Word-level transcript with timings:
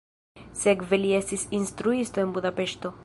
Sekve 0.61 0.99
li 1.03 1.11
estis 1.17 1.43
instruisto 1.59 2.25
en 2.25 2.33
Budapeŝto. 2.39 2.93